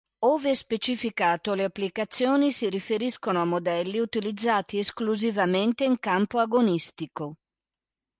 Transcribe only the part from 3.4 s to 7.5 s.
modelli utilizzati esclusivamente in campo agonistico.